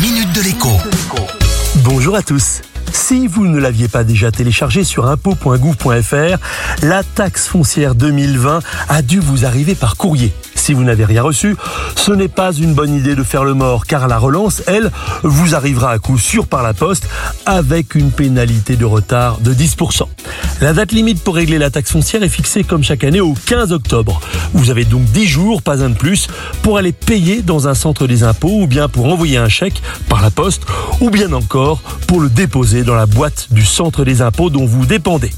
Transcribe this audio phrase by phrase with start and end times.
[0.00, 0.68] minute de l'écho.
[1.82, 2.62] Bonjour à tous.
[2.92, 6.38] Si vous ne l'aviez pas déjà téléchargé sur impôt.gouv.fr,
[6.82, 10.32] la taxe foncière 2020 a dû vous arriver par courrier.
[10.68, 11.56] Si vous n'avez rien reçu,
[11.96, 14.90] ce n'est pas une bonne idée de faire le mort car la relance, elle,
[15.22, 17.08] vous arrivera à coup sûr par la poste
[17.46, 20.02] avec une pénalité de retard de 10%.
[20.60, 23.72] La date limite pour régler la taxe foncière est fixée comme chaque année au 15
[23.72, 24.20] octobre.
[24.52, 26.28] Vous avez donc 10 jours, pas un de plus,
[26.60, 29.80] pour aller payer dans un centre des impôts ou bien pour envoyer un chèque
[30.10, 30.64] par la poste
[31.00, 34.84] ou bien encore pour le déposer dans la boîte du centre des impôts dont vous
[34.84, 35.30] dépendez.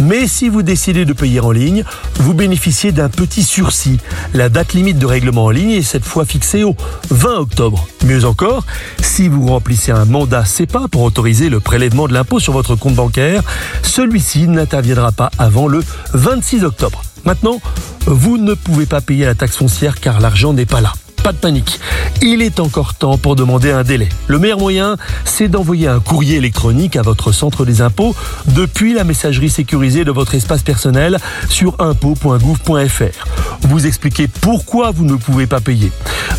[0.00, 1.84] Mais si vous décidez de payer en ligne,
[2.16, 3.98] vous bénéficiez d'un petit sursis.
[4.32, 6.76] La date limite de règlement en ligne est cette fois fixée au
[7.10, 7.86] 20 octobre.
[8.04, 8.64] Mieux encore,
[9.00, 12.94] si vous remplissez un mandat CEPA pour autoriser le prélèvement de l'impôt sur votre compte
[12.94, 13.42] bancaire,
[13.82, 15.82] celui-ci n'interviendra pas avant le
[16.12, 17.02] 26 octobre.
[17.24, 17.60] Maintenant,
[18.06, 20.92] vous ne pouvez pas payer la taxe foncière car l'argent n'est pas là.
[21.24, 21.80] Pas de panique.
[22.20, 24.10] Il est encore temps pour demander un délai.
[24.26, 28.14] Le meilleur moyen, c'est d'envoyer un courrier électronique à votre centre des impôts
[28.48, 33.26] depuis la messagerie sécurisée de votre espace personnel sur impôt.gouv.fr.
[33.62, 35.92] Vous expliquez pourquoi vous ne pouvez pas payer.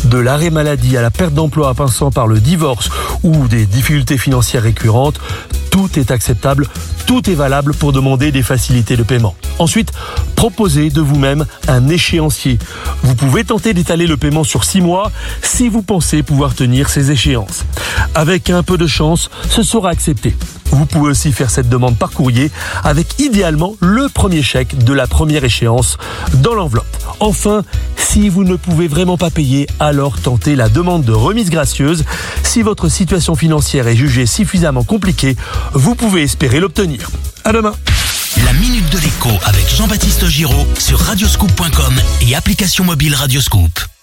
[0.04, 2.88] De l'arrêt maladie à la perte d'emploi en passant par le divorce
[3.24, 5.18] ou des difficultés financières récurrentes,
[5.76, 6.66] tout est acceptable,
[7.04, 9.34] tout est valable pour demander des facilités de paiement.
[9.58, 9.92] Ensuite,
[10.34, 12.58] proposez de vous-même un échéancier.
[13.02, 17.10] Vous pouvez tenter d'étaler le paiement sur 6 mois si vous pensez pouvoir tenir ces
[17.10, 17.66] échéances.
[18.14, 20.34] Avec un peu de chance, ce sera accepté.
[20.70, 22.50] Vous pouvez aussi faire cette demande par courrier
[22.82, 25.98] avec idéalement le premier chèque de la première échéance
[26.36, 26.86] dans l'enveloppe.
[27.20, 27.64] Enfin,
[28.16, 32.02] si vous ne pouvez vraiment pas payer, alors tentez la demande de remise gracieuse.
[32.42, 35.36] Si votre situation financière est jugée suffisamment compliquée,
[35.74, 37.10] vous pouvez espérer l'obtenir.
[37.44, 37.74] À demain.
[38.46, 43.95] La minute de l'écho avec Jean-Baptiste Giraud sur radioscoop.com et application mobile Radioscoop.